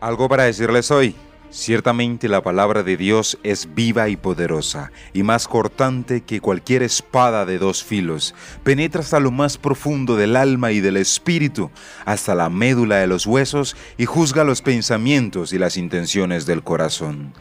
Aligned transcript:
Algo 0.00 0.28
para 0.28 0.44
decirles 0.44 0.90
hoy. 0.90 1.14
Ciertamente 1.48 2.28
la 2.28 2.42
palabra 2.42 2.82
de 2.82 2.98
Dios 2.98 3.38
es 3.42 3.74
viva 3.74 4.08
y 4.10 4.16
poderosa, 4.16 4.90
y 5.14 5.22
más 5.22 5.48
cortante 5.48 6.20
que 6.20 6.40
cualquier 6.40 6.82
espada 6.82 7.46
de 7.46 7.58
dos 7.58 7.82
filos. 7.82 8.34
Penetra 8.62 9.00
hasta 9.00 9.20
lo 9.20 9.30
más 9.30 9.56
profundo 9.56 10.16
del 10.16 10.36
alma 10.36 10.72
y 10.72 10.80
del 10.80 10.98
espíritu, 10.98 11.70
hasta 12.04 12.34
la 12.34 12.50
médula 12.50 12.96
de 12.96 13.06
los 13.06 13.26
huesos, 13.26 13.74
y 13.96 14.04
juzga 14.04 14.44
los 14.44 14.60
pensamientos 14.60 15.54
y 15.54 15.58
las 15.58 15.78
intenciones 15.78 16.44
del 16.44 16.62
corazón. 16.62 17.32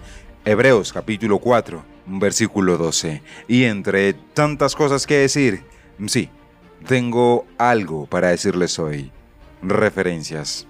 Hebreos 0.45 0.93
capítulo 0.93 1.39
4, 1.39 1.83
versículo 2.05 2.77
12. 2.77 3.21
Y 3.49 3.63
entre 3.63 4.13
tantas 4.13 4.75
cosas 4.75 5.05
que 5.07 5.17
decir, 5.17 5.65
sí, 6.05 6.29
tengo 6.87 7.45
algo 7.57 8.05
para 8.05 8.29
decirles 8.29 8.79
hoy. 8.79 9.11
Referencias. 9.61 10.67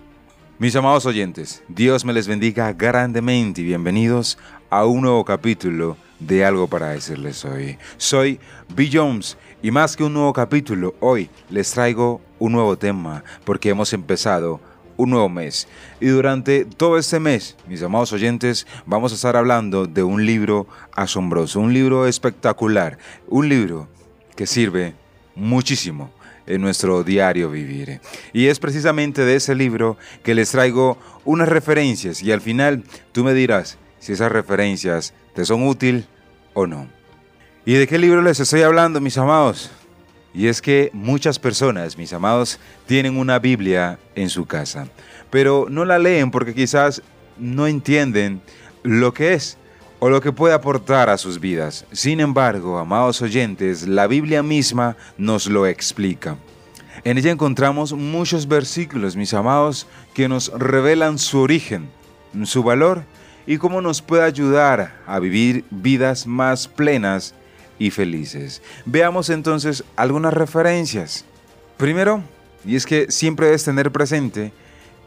Mis 0.58 0.74
amados 0.78 1.06
oyentes, 1.06 1.62
Dios 1.68 2.06
me 2.06 2.14
les 2.14 2.30
bendiga 2.30 2.72
grandemente 2.72 3.60
y 3.60 3.66
bienvenidos 3.66 4.38
a 4.70 4.86
un 4.86 5.02
nuevo 5.02 5.26
capítulo 5.26 5.98
de 6.18 6.46
Algo 6.46 6.70
para 6.70 6.92
decirles 6.92 7.44
hoy. 7.44 7.78
Soy 7.98 8.40
B. 8.74 8.90
Jones 8.90 9.38
y 9.62 9.70
más 9.72 9.98
que 9.98 10.06
un 10.06 10.14
nuevo 10.14 10.32
capítulo, 10.32 10.96
hoy 11.02 11.30
les 11.50 11.72
traigo 11.72 12.22
un 12.40 12.54
nuevo 12.54 12.78
tema 12.78 13.22
porque 13.44 13.68
hemos 13.68 13.92
empezado 13.92 14.62
un 14.96 15.10
nuevo 15.10 15.28
mes. 15.28 15.68
Y 16.00 16.08
durante 16.08 16.64
todo 16.64 16.98
este 16.98 17.20
mes, 17.20 17.58
mis 17.68 17.84
amados 17.84 18.14
oyentes, 18.14 18.66
vamos 18.86 19.12
a 19.12 19.16
estar 19.16 19.36
hablando 19.36 19.88
de 19.88 20.04
un 20.04 20.26
libro 20.26 20.68
asombroso, 20.96 21.60
un 21.60 21.74
libro 21.74 22.08
espectacular, 22.08 22.98
un 23.28 23.50
libro 23.50 23.90
que 24.38 24.48
sirve 24.48 24.96
muchísimo 25.36 26.12
en 26.48 26.62
nuestro 26.62 27.04
diario 27.04 27.50
vivir. 27.50 28.00
Y 28.34 28.48
es 28.48 28.60
precisamente 28.60 29.26
de 29.26 29.36
ese 29.36 29.56
libro 29.56 29.98
que 30.24 30.36
les 30.36 30.52
traigo 30.52 30.98
unas 31.24 31.50
referencias 31.50 32.22
y 32.22 32.32
al 32.32 32.42
final 32.42 32.84
tú 33.12 33.24
me 33.24 33.34
dirás 33.34 33.78
si 34.00 34.14
esas 34.14 34.32
referencias 34.32 35.14
te 35.34 35.46
son 35.46 35.68
útil 35.68 36.06
o 36.54 36.68
no. 36.68 36.88
¿Y 37.66 37.74
de 37.74 37.88
qué 37.88 37.98
libro 37.98 38.22
les 38.22 38.40
estoy 38.40 38.62
hablando, 38.62 39.02
mis 39.02 39.18
amados? 39.18 39.72
Y 40.34 40.48
es 40.48 40.62
que 40.62 40.90
muchas 40.94 41.40
personas, 41.40 41.98
mis 41.98 42.14
amados, 42.14 42.60
tienen 42.86 43.18
una 43.18 43.40
Biblia 43.40 43.98
en 44.16 44.30
su 44.30 44.46
casa, 44.46 44.88
pero 45.32 45.66
no 45.70 45.86
la 45.86 45.98
leen 45.98 46.30
porque 46.30 46.54
quizás 46.54 47.02
no 47.38 47.68
entienden 47.68 48.42
lo 48.84 49.14
que 49.14 49.34
es 49.34 49.58
o 50.00 50.10
lo 50.10 50.22
que 50.22 50.32
puede 50.32 50.54
aportar 50.54 51.10
a 51.10 51.18
sus 51.18 51.40
vidas. 51.40 51.86
Sin 51.92 52.20
embargo, 52.20 52.78
amados 52.78 53.22
oyentes, 53.22 53.88
la 53.88 54.08
Biblia 54.08 54.44
misma 54.44 54.98
nos 55.18 55.48
lo 55.48 55.66
explica. 55.66 56.38
En 57.04 57.18
ella 57.18 57.32
encontramos 57.32 57.94
muchos 57.94 58.48
versículos, 58.48 59.16
mis 59.16 59.34
amados, 59.34 59.88
que 60.14 60.28
nos 60.28 60.52
revelan 60.54 61.20
su 61.20 61.40
origen, 61.40 61.90
su 62.44 62.64
valor 62.64 63.04
y 63.46 63.58
cómo 63.58 63.82
nos 63.82 64.02
puede 64.02 64.24
ayudar 64.24 64.96
a 65.06 65.20
vivir 65.20 65.66
vidas 65.70 66.26
más 66.26 66.68
plenas 66.68 67.36
y 67.78 67.92
felices. 67.92 68.62
Veamos 68.86 69.30
entonces 69.30 69.84
algunas 69.96 70.34
referencias. 70.34 71.26
Primero, 71.78 72.24
y 72.66 72.76
es 72.76 72.86
que 72.86 73.12
siempre 73.12 73.48
debes 73.48 73.64
tener 73.64 73.92
presente 73.92 74.52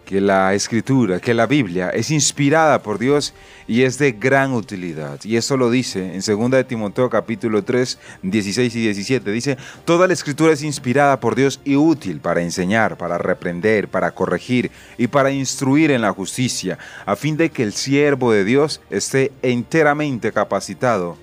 que 0.09 0.23
la 0.23 0.55
escritura, 0.55 1.21
que 1.21 1.35
la 1.35 1.45
Biblia 1.45 1.91
es 1.91 2.11
inspirada 2.11 2.83
por 2.83 2.99
Dios 2.99 3.35
y 3.67 3.83
es 3.83 3.99
de 3.99 4.13
gran 4.13 4.55
utilidad. 4.55 5.21
Y 5.23 5.37
eso 5.37 5.59
lo 5.59 5.71
dice 5.71 6.15
en 6.15 6.23
2 6.23 6.51
de 6.51 6.65
Timoteo 6.65 7.11
capítulo 7.11 7.63
3, 7.63 7.99
16 8.23 8.75
y 8.75 8.81
17. 8.81 9.31
Dice, 9.31 9.59
toda 9.85 10.07
la 10.07 10.15
escritura 10.15 10.55
es 10.55 10.63
inspirada 10.63 11.21
por 11.21 11.35
Dios 11.35 11.61
y 11.63 11.77
útil 11.77 12.21
para 12.21 12.41
enseñar, 12.41 12.97
para 12.97 13.19
reprender, 13.19 13.89
para 13.89 14.13
corregir 14.13 14.71
y 14.97 15.09
para 15.09 15.31
instruir 15.31 15.91
en 15.91 16.01
la 16.01 16.15
justicia, 16.15 16.79
a 17.05 17.15
fin 17.15 17.37
de 17.37 17.51
que 17.51 17.63
el 17.63 17.75
siervo 17.75 18.33
de 18.33 18.45
Dios 18.45 18.81
esté 18.89 19.31
enteramente 19.43 20.33
capacitado 20.33 21.19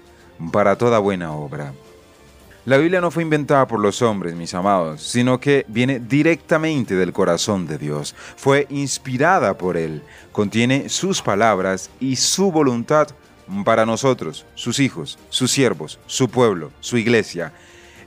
para 0.52 0.78
toda 0.78 1.00
buena 1.00 1.32
obra. 1.32 1.74
La 2.66 2.78
Biblia 2.78 3.00
no 3.00 3.12
fue 3.12 3.22
inventada 3.22 3.68
por 3.68 3.80
los 3.80 4.02
hombres, 4.02 4.34
mis 4.34 4.56
amados, 4.56 5.04
sino 5.04 5.40
que 5.40 5.68
viene 5.68 6.00
directamente 6.00 6.96
del 6.96 7.14
corazón 7.14 7.68
de 7.68 7.78
Dios. 7.78 8.16
Fue 8.38 8.66
inspirada 8.72 9.56
por 9.56 9.78
Él, 9.78 10.02
contiene 10.32 10.90
sus 10.90 11.22
palabras 11.22 11.92
y 12.00 12.16
su 12.16 12.52
voluntad 12.52 13.10
para 13.64 13.86
nosotros, 13.86 14.48
sus 14.56 14.80
hijos, 14.80 15.20
sus 15.30 15.52
siervos, 15.52 16.00
su 16.08 16.28
pueblo, 16.28 16.72
su 16.80 16.98
iglesia. 16.98 17.54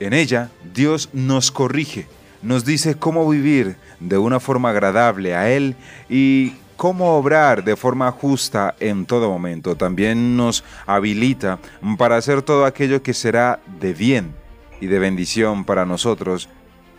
En 0.01 0.13
ella 0.13 0.51
Dios 0.75 1.09
nos 1.13 1.53
corrige, 1.53 2.09
nos 2.43 2.65
dice 2.65 2.97
cómo 2.97 3.29
vivir 3.29 3.77
de 4.01 4.19
una 4.19 4.41
forma 4.41 4.71
agradable 4.71 5.37
a 5.37 5.49
Él 5.53 5.77
y 6.09 6.55
cómo 6.77 7.17
obrar 7.17 7.63
de 7.63 7.77
forma 7.77 8.11
justa 8.11 8.75
en 8.81 9.07
todo 9.07 9.31
momento. 9.31 9.77
También 9.77 10.37
nos 10.37 10.65
habilita 10.85 11.61
para 11.97 12.17
hacer 12.17 12.43
todo 12.43 12.65
aquello 12.65 13.05
que 13.05 13.15
será 13.15 13.61
de 13.79 13.95
bien 13.95 14.48
y 14.81 14.87
de 14.87 14.99
bendición 14.99 15.65
para 15.65 15.84
nosotros 15.84 16.49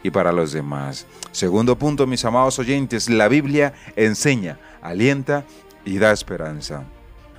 y 0.03 0.11
para 0.11 0.31
los 0.31 0.51
demás. 0.51 1.05
Segundo 1.31 1.77
punto, 1.77 2.07
mis 2.07 2.25
amados 2.25 2.59
oyentes, 2.59 3.09
la 3.09 3.27
Biblia 3.27 3.73
enseña, 3.95 4.59
alienta 4.81 5.45
y 5.85 5.97
da 5.97 6.11
esperanza. 6.11 6.83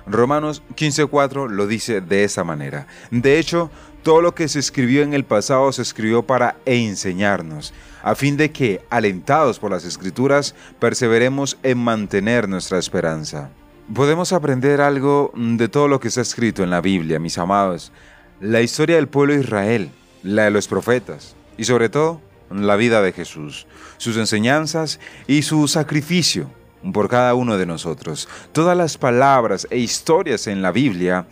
Romanos 0.05 0.63
15:4 0.75 1.47
lo 1.47 1.67
dice 1.67 2.01
de 2.01 2.23
esa 2.23 2.43
manera. 2.43 2.87
De 3.11 3.39
hecho, 3.39 3.69
todo 4.03 4.21
lo 4.21 4.33
que 4.33 4.47
se 4.47 4.59
escribió 4.59 5.03
en 5.03 5.13
el 5.13 5.25
pasado 5.25 5.71
se 5.71 5.83
escribió 5.83 6.23
para 6.23 6.57
enseñarnos, 6.65 7.73
a 8.01 8.15
fin 8.15 8.35
de 8.35 8.51
que, 8.51 8.81
alentados 8.89 9.59
por 9.59 9.69
las 9.69 9.85
escrituras, 9.85 10.55
perseveremos 10.79 11.57
en 11.61 11.77
mantener 11.77 12.49
nuestra 12.49 12.79
esperanza. 12.79 13.51
Podemos 13.93 14.33
aprender 14.33 14.81
algo 14.81 15.31
de 15.35 15.67
todo 15.67 15.87
lo 15.87 15.99
que 15.99 16.07
está 16.07 16.21
escrito 16.21 16.63
en 16.63 16.71
la 16.71 16.81
Biblia, 16.81 17.19
mis 17.19 17.37
amados. 17.37 17.91
La 18.39 18.61
historia 18.61 18.95
del 18.95 19.07
pueblo 19.07 19.33
de 19.33 19.41
Israel, 19.41 19.91
la 20.23 20.45
de 20.45 20.51
los 20.51 20.67
profetas 20.67 21.35
y 21.57 21.63
sobre 21.63 21.89
todo 21.89 22.21
la 22.49 22.75
vida 22.75 23.01
de 23.01 23.13
Jesús, 23.13 23.67
sus 23.97 24.17
enseñanzas 24.17 24.99
y 25.27 25.41
su 25.43 25.67
sacrificio 25.67 26.49
por 26.93 27.07
cada 27.07 27.35
uno 27.35 27.57
de 27.57 27.65
nosotros. 27.65 28.27
Todas 28.51 28.75
las 28.75 28.97
palabras 28.97 29.67
e 29.69 29.77
historias 29.77 30.47
en 30.47 30.61
la 30.61 30.71
Biblia 30.71 31.27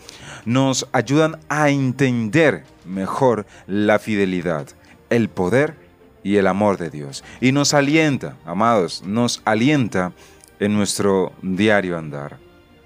nos 0.46 0.88
ayudan 0.92 1.40
a 1.50 1.70
entender 1.70 2.64
mejor 2.86 3.46
la 3.68 4.00
fidelidad, 4.00 4.68
el 5.10 5.30
poder 5.30 5.76
y 6.24 6.38
el 6.38 6.48
amor 6.48 6.78
de 6.78 6.90
Dios. 6.90 7.24
Y 7.42 7.52
nos 7.52 7.74
alienta, 7.74 8.36
amados, 8.46 9.04
nos 9.06 9.42
alienta 9.46 10.14
en 10.60 10.76
nuestro 10.76 11.34
diario 11.42 11.98
andar. 11.98 12.38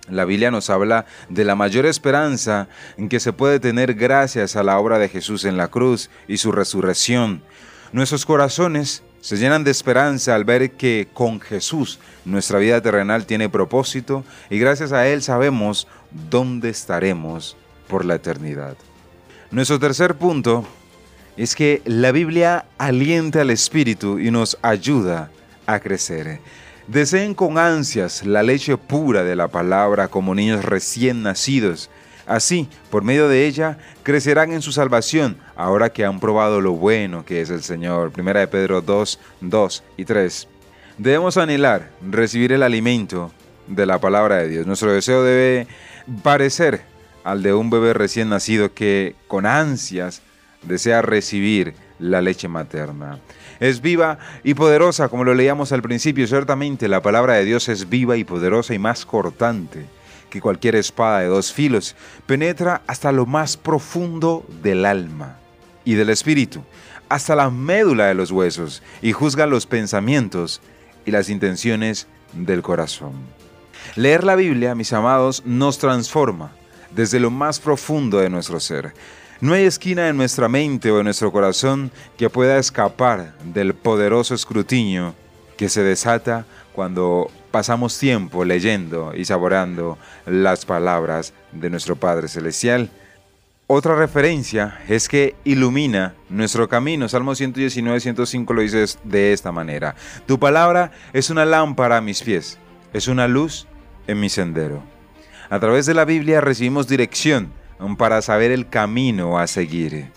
La 0.09 0.25
Biblia 0.25 0.51
nos 0.51 0.69
habla 0.69 1.05
de 1.29 1.45
la 1.45 1.55
mayor 1.55 1.85
esperanza 1.85 2.67
en 2.97 3.07
que 3.07 3.21
se 3.21 3.31
puede 3.31 3.59
tener 3.59 3.93
gracias 3.93 4.55
a 4.55 4.63
la 4.63 4.77
obra 4.77 4.99
de 4.99 5.07
Jesús 5.07 5.45
en 5.45 5.55
la 5.55 5.69
cruz 5.69 6.09
y 6.27 6.37
su 6.37 6.51
resurrección. 6.51 7.41
Nuestros 7.93 8.25
corazones 8.25 9.03
se 9.21 9.37
llenan 9.37 9.63
de 9.63 9.71
esperanza 9.71 10.35
al 10.35 10.43
ver 10.43 10.71
que 10.71 11.07
con 11.13 11.39
Jesús 11.39 11.99
nuestra 12.25 12.59
vida 12.59 12.81
terrenal 12.81 13.25
tiene 13.25 13.47
propósito 13.47 14.25
y 14.49 14.59
gracias 14.59 14.91
a 14.91 15.07
Él 15.07 15.21
sabemos 15.21 15.87
dónde 16.29 16.69
estaremos 16.69 17.55
por 17.87 18.03
la 18.03 18.15
eternidad. 18.15 18.75
Nuestro 19.51 19.79
tercer 19.79 20.15
punto 20.15 20.65
es 21.37 21.55
que 21.55 21.81
la 21.85 22.11
Biblia 22.11 22.65
alienta 22.77 23.41
al 23.41 23.51
Espíritu 23.51 24.19
y 24.19 24.31
nos 24.31 24.57
ayuda 24.61 25.31
a 25.65 25.79
crecer. 25.79 26.41
Deseen 26.87 27.33
con 27.33 27.57
ansias 27.57 28.25
la 28.25 28.43
leche 28.43 28.75
pura 28.75 29.23
de 29.23 29.37
la 29.37 29.47
palabra 29.47 30.09
como 30.09 30.35
niños 30.35 30.65
recién 30.65 31.23
nacidos. 31.23 31.89
Así, 32.25 32.67
por 32.89 33.03
medio 33.03 33.29
de 33.29 33.45
ella, 33.47 33.77
crecerán 34.03 34.51
en 34.51 34.61
su 34.61 34.73
salvación, 34.73 35.37
ahora 35.55 35.91
que 35.91 36.03
han 36.03 36.19
probado 36.19 36.59
lo 36.59 36.73
bueno 36.73 37.25
que 37.25 37.41
es 37.41 37.49
el 37.49 37.63
Señor. 37.63 38.11
Primera 38.11 38.41
de 38.41 38.47
Pedro 38.47 38.81
2, 38.81 39.19
2 39.41 39.83
y 39.97 40.05
3. 40.05 40.47
Debemos 40.97 41.37
anhelar 41.37 41.89
recibir 42.01 42.51
el 42.51 42.63
alimento 42.63 43.31
de 43.67 43.85
la 43.85 43.99
palabra 43.99 44.37
de 44.37 44.49
Dios. 44.49 44.67
Nuestro 44.67 44.91
deseo 44.91 45.23
debe 45.23 45.67
parecer 46.21 46.81
al 47.23 47.43
de 47.43 47.53
un 47.53 47.69
bebé 47.69 47.93
recién 47.93 48.27
nacido 48.27 48.73
que 48.73 49.15
con 49.29 49.45
ansias 49.45 50.21
desea 50.63 51.01
recibir 51.01 51.75
la 51.99 52.21
leche 52.21 52.47
materna. 52.47 53.19
Es 53.59 53.81
viva 53.81 54.17
y 54.43 54.53
poderosa, 54.53 55.09
como 55.09 55.23
lo 55.23 55.33
leíamos 55.33 55.71
al 55.71 55.81
principio. 55.81 56.27
Ciertamente 56.27 56.87
la 56.87 57.01
palabra 57.01 57.33
de 57.35 57.45
Dios 57.45 57.69
es 57.69 57.89
viva 57.89 58.17
y 58.17 58.23
poderosa 58.23 58.73
y 58.73 58.79
más 58.79 59.05
cortante 59.05 59.85
que 60.29 60.41
cualquier 60.41 60.75
espada 60.75 61.19
de 61.19 61.27
dos 61.27 61.53
filos. 61.53 61.95
Penetra 62.25 62.81
hasta 62.87 63.11
lo 63.11 63.25
más 63.25 63.55
profundo 63.55 64.45
del 64.63 64.85
alma 64.85 65.37
y 65.85 65.93
del 65.93 66.09
espíritu, 66.09 66.63
hasta 67.09 67.35
la 67.35 67.49
médula 67.49 68.07
de 68.07 68.15
los 68.15 68.31
huesos, 68.31 68.81
y 69.01 69.11
juzga 69.11 69.45
los 69.45 69.67
pensamientos 69.67 70.61
y 71.05 71.11
las 71.11 71.29
intenciones 71.29 72.07
del 72.33 72.61
corazón. 72.61 73.13
Leer 73.95 74.23
la 74.23 74.35
Biblia, 74.35 74.75
mis 74.75 74.93
amados, 74.93 75.43
nos 75.45 75.77
transforma 75.77 76.51
desde 76.95 77.19
lo 77.19 77.29
más 77.29 77.59
profundo 77.59 78.17
de 78.17 78.29
nuestro 78.29 78.59
ser. 78.59 78.93
No 79.43 79.51
hay 79.51 79.65
esquina 79.65 80.07
en 80.07 80.15
nuestra 80.15 80.47
mente 80.47 80.89
o 80.89 80.99
en 80.99 81.03
nuestro 81.03 81.29
corazón 81.29 81.91
que 82.17 82.29
pueda 82.29 82.57
escapar 82.57 83.33
del 83.43 83.73
poderoso 83.73 84.33
escrutinio 84.33 85.15
que 85.57 85.67
se 85.67 85.83
desata 85.83 86.45
cuando 86.71 87.29
pasamos 87.51 87.99
tiempo 87.99 88.45
leyendo 88.45 89.11
y 89.13 89.25
saboreando 89.25 89.97
las 90.25 90.65
palabras 90.65 91.33
de 91.51 91.69
nuestro 91.69 91.97
Padre 91.97 92.29
Celestial. 92.29 92.89
Otra 93.67 93.97
referencia 93.97 94.79
es 94.87 95.09
que 95.09 95.35
ilumina 95.43 96.15
nuestro 96.29 96.69
camino. 96.69 97.09
Salmo 97.09 97.35
119, 97.35 97.99
105 97.99 98.53
lo 98.53 98.61
dice 98.61 98.85
de 99.03 99.33
esta 99.33 99.51
manera. 99.51 99.93
Tu 100.25 100.39
palabra 100.39 100.93
es 101.11 101.29
una 101.29 101.43
lámpara 101.43 101.97
a 101.97 102.01
mis 102.01 102.23
pies, 102.23 102.59
es 102.93 103.09
una 103.09 103.27
luz 103.27 103.67
en 104.07 104.21
mi 104.21 104.29
sendero. 104.29 104.81
A 105.49 105.59
través 105.59 105.85
de 105.85 105.95
la 105.95 106.05
Biblia 106.05 106.39
recibimos 106.39 106.87
dirección 106.87 107.51
para 107.97 108.21
saber 108.21 108.51
el 108.51 108.69
camino 108.69 109.39
a 109.39 109.47
seguir. 109.47 110.11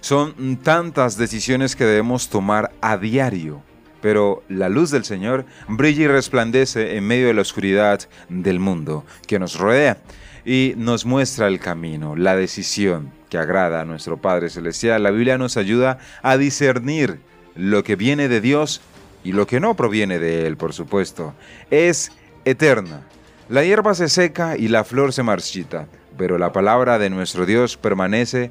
Son 0.00 0.56
tantas 0.58 1.16
decisiones 1.16 1.74
que 1.74 1.84
debemos 1.84 2.28
tomar 2.28 2.70
a 2.80 2.96
diario, 2.96 3.62
pero 4.00 4.42
la 4.48 4.68
luz 4.68 4.90
del 4.90 5.04
Señor 5.04 5.44
brilla 5.66 6.04
y 6.04 6.06
resplandece 6.08 6.96
en 6.96 7.06
medio 7.06 7.26
de 7.26 7.34
la 7.34 7.42
oscuridad 7.42 8.08
del 8.28 8.60
mundo 8.60 9.04
que 9.26 9.38
nos 9.38 9.58
rodea 9.58 9.98
y 10.44 10.74
nos 10.76 11.04
muestra 11.04 11.48
el 11.48 11.58
camino, 11.58 12.16
la 12.16 12.36
decisión 12.36 13.10
que 13.28 13.38
agrada 13.38 13.80
a 13.80 13.84
nuestro 13.84 14.16
Padre 14.16 14.50
Celestial. 14.50 15.02
La 15.02 15.10
Biblia 15.10 15.36
nos 15.36 15.56
ayuda 15.56 15.98
a 16.22 16.36
discernir 16.36 17.20
lo 17.54 17.82
que 17.82 17.96
viene 17.96 18.28
de 18.28 18.40
Dios 18.40 18.80
y 19.24 19.32
lo 19.32 19.46
que 19.46 19.60
no 19.60 19.74
proviene 19.74 20.18
de 20.18 20.46
Él, 20.46 20.56
por 20.56 20.72
supuesto. 20.72 21.34
Es 21.70 22.12
eterna. 22.44 23.02
La 23.48 23.64
hierba 23.64 23.94
se 23.94 24.10
seca 24.10 24.58
y 24.58 24.68
la 24.68 24.84
flor 24.84 25.14
se 25.14 25.22
marchita, 25.22 25.86
pero 26.18 26.36
la 26.36 26.52
palabra 26.52 26.98
de 26.98 27.08
nuestro 27.08 27.46
Dios 27.46 27.78
permanece 27.78 28.50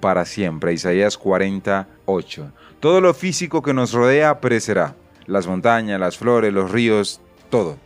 para 0.00 0.24
siempre. 0.24 0.72
Isaías 0.72 1.16
48. 1.16 2.52
Todo 2.80 3.00
lo 3.00 3.14
físico 3.14 3.62
que 3.62 3.72
nos 3.72 3.92
rodea 3.92 4.40
perecerá. 4.40 4.96
Las 5.26 5.46
montañas, 5.46 6.00
las 6.00 6.18
flores, 6.18 6.52
los 6.52 6.72
ríos, 6.72 7.20
todo. 7.50 7.76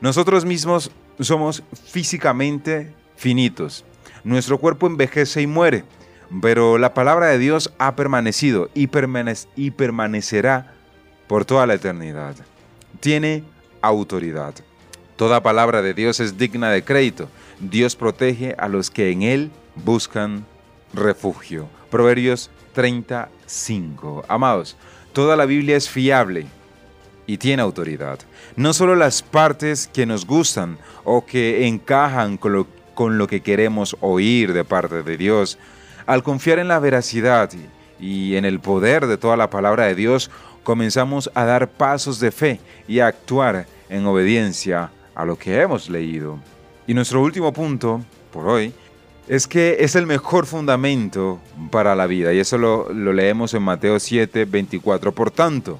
Nosotros 0.00 0.46
mismos 0.46 0.90
somos 1.20 1.62
físicamente 1.84 2.94
finitos. 3.16 3.84
Nuestro 4.24 4.56
cuerpo 4.56 4.86
envejece 4.86 5.42
y 5.42 5.46
muere, 5.46 5.84
pero 6.40 6.78
la 6.78 6.94
palabra 6.94 7.26
de 7.26 7.36
Dios 7.38 7.74
ha 7.76 7.94
permanecido 7.94 8.70
y, 8.72 8.86
permanecerá 8.86 10.72
por 11.26 11.44
toda 11.44 11.66
la 11.66 11.74
eternidad. 11.74 12.36
Tiene 13.00 13.44
autoridad. 13.82 14.54
Toda 15.20 15.42
palabra 15.42 15.82
de 15.82 15.92
Dios 15.92 16.18
es 16.18 16.38
digna 16.38 16.70
de 16.70 16.82
crédito. 16.82 17.28
Dios 17.58 17.94
protege 17.94 18.54
a 18.56 18.68
los 18.68 18.90
que 18.90 19.10
en 19.10 19.20
Él 19.20 19.50
buscan 19.74 20.46
refugio. 20.94 21.68
Proverbios 21.90 22.50
35. 22.72 24.24
Amados, 24.28 24.78
toda 25.12 25.36
la 25.36 25.44
Biblia 25.44 25.76
es 25.76 25.90
fiable 25.90 26.46
y 27.26 27.36
tiene 27.36 27.60
autoridad. 27.60 28.18
No 28.56 28.72
solo 28.72 28.96
las 28.96 29.20
partes 29.20 29.90
que 29.92 30.06
nos 30.06 30.24
gustan 30.24 30.78
o 31.04 31.26
que 31.26 31.66
encajan 31.66 32.38
con 32.38 32.54
lo, 32.54 32.66
con 32.94 33.18
lo 33.18 33.26
que 33.26 33.42
queremos 33.42 33.98
oír 34.00 34.54
de 34.54 34.64
parte 34.64 35.02
de 35.02 35.18
Dios. 35.18 35.58
Al 36.06 36.22
confiar 36.22 36.60
en 36.60 36.68
la 36.68 36.78
veracidad 36.78 37.50
y 38.00 38.36
en 38.36 38.46
el 38.46 38.58
poder 38.58 39.06
de 39.06 39.18
toda 39.18 39.36
la 39.36 39.50
palabra 39.50 39.84
de 39.84 39.94
Dios, 39.94 40.30
comenzamos 40.62 41.30
a 41.34 41.44
dar 41.44 41.68
pasos 41.68 42.20
de 42.20 42.30
fe 42.30 42.58
y 42.88 43.00
a 43.00 43.08
actuar 43.08 43.66
en 43.90 44.06
obediencia 44.06 44.90
a 45.20 45.24
lo 45.24 45.36
que 45.36 45.60
hemos 45.60 45.90
leído. 45.90 46.38
Y 46.86 46.94
nuestro 46.94 47.22
último 47.22 47.52
punto, 47.52 48.02
por 48.32 48.48
hoy, 48.48 48.72
es 49.28 49.46
que 49.46 49.76
es 49.80 49.94
el 49.94 50.06
mejor 50.06 50.46
fundamento 50.46 51.40
para 51.70 51.94
la 51.94 52.06
vida. 52.06 52.32
Y 52.32 52.38
eso 52.38 52.58
lo, 52.58 52.92
leemos 52.92 53.54
en 53.54 53.62
Mateo 53.62 54.00
7, 54.00 54.46
24. 54.46 55.12
Por 55.12 55.30
tanto, 55.30 55.78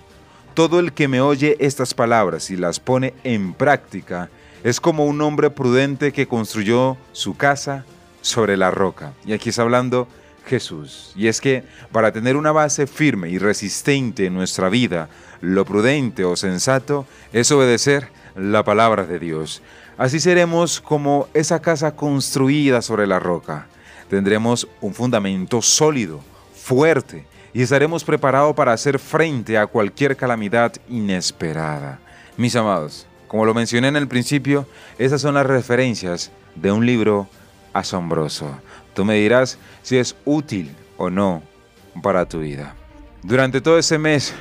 todo 0.55 0.79
el 0.79 0.93
que 0.93 1.09
me 1.09 1.21
oye 1.21 1.57
estas 1.59 1.95
palabras 1.95 2.51
y 2.51 2.57
las 2.57 2.81
pone 2.81 3.15
en 3.25 3.55
práctica 3.55 4.29
es 4.63 4.79
como 4.79 5.07
un 5.07 5.21
hombre 5.23 5.49
prudente 5.51 6.13
que 6.13 6.29
construyó 6.29 6.99
su 7.13 7.35
casa 7.37 7.85
sobre 8.21 8.57
la 8.57 8.71
roca. 8.71 9.15
Y 9.25 9.33
aquí 9.33 9.49
está 9.49 9.63
hablando 9.63 10.07
Jesús. 10.47 11.13
Y 11.17 11.29
es 11.29 11.41
que 11.41 11.65
para 11.93 12.13
tener 12.13 12.37
una 12.37 12.53
base 12.53 12.87
firme 12.87 13.31
y 13.31 13.39
resistente 13.39 14.27
en 14.27 14.35
nuestra 14.35 14.69
vida, 14.69 15.09
lo 15.41 15.65
prudente 15.65 16.25
o 16.25 16.37
sensato 16.37 17.07
es 17.33 17.51
obedecer 17.51 18.09
la 18.37 18.65
palabra 18.65 19.05
de 19.05 19.19
Dios. 19.19 19.63
Así 19.97 20.21
seremos 20.21 20.81
como 20.81 21.29
esa 21.35 21.61
casa 21.61 21.95
construida 21.95 22.83
sobre 22.83 23.07
la 23.07 23.19
roca. 23.19 23.67
Tendremos 24.09 24.67
un 24.81 24.95
fundamento 24.95 25.63
sólido, 25.63 26.21
fuerte, 26.55 27.27
y 27.53 27.63
estaremos 27.63 28.05
preparados 28.05 28.55
para 28.55 28.73
hacer 28.73 28.99
frente 28.99 29.59
a 29.59 29.67
cualquier 29.67 30.17
calamidad 30.17 30.73
inesperada. 30.89 31.99
Mis 32.37 32.57
amados, 32.57 33.07
como 33.29 33.45
lo 33.45 33.55
mencioné 33.55 33.89
en 33.89 33.97
el 33.97 34.09
principio, 34.09 34.67
esas 34.99 35.21
son 35.21 35.35
las 35.35 35.47
referencias 35.47 36.31
de 36.55 36.73
un 36.73 36.87
libro 36.87 37.29
asombroso. 37.73 38.51
Tú 38.95 39.05
me 39.05 39.15
dirás 39.15 39.59
si 39.83 39.97
es 39.97 40.17
útil 40.25 40.75
o 40.97 41.11
no 41.11 41.43
para 42.03 42.27
tu 42.27 42.41
vida. 42.41 42.75
Durante 43.23 43.61
todo 43.61 43.79
ese 43.79 43.99
mes 43.99 44.35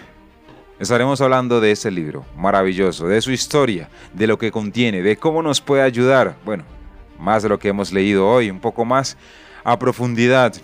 Estaremos 0.80 1.20
hablando 1.20 1.60
de 1.60 1.72
ese 1.72 1.92
libro 1.92 2.26
maravilloso, 2.38 3.06
de 3.06 3.22
su 3.22 3.32
historia, 3.32 3.90
de 4.14 4.28
lo 4.28 4.38
que 4.38 4.50
contiene, 4.50 5.02
de 5.02 5.18
cómo 5.18 5.44
nos 5.44 5.60
puede 5.60 5.84
ayudar, 5.84 6.38
bueno, 6.46 6.64
más 7.20 7.44
de 7.44 7.50
lo 7.50 7.60
que 7.60 7.68
hemos 7.68 7.92
leído 7.92 8.26
hoy, 8.26 8.50
un 8.50 8.62
poco 8.62 8.86
más 8.86 9.18
a 9.66 9.78
profundidad. 9.78 10.56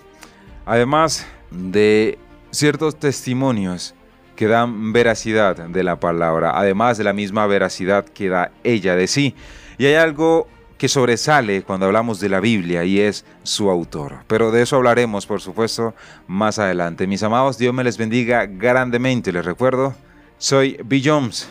Además 0.66 1.28
de 1.52 2.18
ciertos 2.50 2.98
testimonios 2.98 3.94
que 4.38 4.48
dan 4.48 4.94
veracidad 4.94 5.58
de 5.58 5.84
la 5.84 6.00
palabra, 6.00 6.58
además 6.58 6.98
de 6.98 7.04
la 7.04 7.12
misma 7.12 7.46
veracidad 7.46 8.06
que 8.06 8.30
da 8.30 8.52
ella 8.64 8.96
de 8.96 9.08
sí. 9.08 9.36
Y 9.78 9.86
hay 9.86 9.96
algo 9.96 10.48
que 10.78 10.90
sobresale 10.90 11.64
cuando 11.64 11.86
hablamos 11.86 12.20
de 12.20 12.30
la 12.30 12.40
Biblia 12.40 12.84
y 12.84 13.00
es 13.00 13.26
su 13.44 13.70
autor. 13.70 14.20
Pero 14.28 14.52
de 14.52 14.62
eso 14.62 14.76
hablaremos, 14.76 15.26
por 15.26 15.42
supuesto, 15.42 15.94
más 16.28 16.60
adelante. 16.60 17.08
Mis 17.08 17.24
amados, 17.24 17.58
Dios 17.58 17.74
me 17.74 17.84
les 17.84 17.98
bendiga 17.98 18.46
grandemente. 18.46 19.32
Les 19.32 19.46
recuerdo 19.46 19.96
soy 20.38 20.78
Bill 20.84 21.02
Jones 21.04 21.48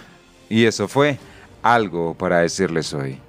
y 0.49 0.65
eso 0.67 0.89
fue 0.89 1.19
algo 1.63 2.15
para 2.15 2.41
decirles 2.41 2.93
hoy. 2.93 3.24